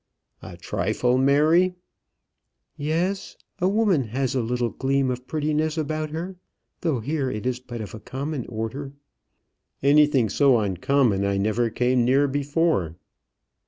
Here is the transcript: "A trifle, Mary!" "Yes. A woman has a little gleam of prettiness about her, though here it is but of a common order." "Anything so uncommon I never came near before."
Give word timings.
"A 0.41 0.57
trifle, 0.57 1.19
Mary!" 1.19 1.75
"Yes. 2.75 3.37
A 3.59 3.69
woman 3.69 4.05
has 4.05 4.33
a 4.33 4.41
little 4.41 4.71
gleam 4.71 5.11
of 5.11 5.27
prettiness 5.27 5.77
about 5.77 6.09
her, 6.09 6.37
though 6.79 7.01
here 7.01 7.29
it 7.29 7.45
is 7.45 7.59
but 7.59 7.81
of 7.81 7.93
a 7.93 7.99
common 7.99 8.47
order." 8.47 8.93
"Anything 9.83 10.27
so 10.27 10.57
uncommon 10.57 11.23
I 11.23 11.37
never 11.37 11.69
came 11.69 12.03
near 12.03 12.27
before." 12.27 12.95